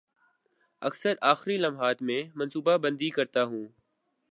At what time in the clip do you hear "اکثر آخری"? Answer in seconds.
0.81-1.57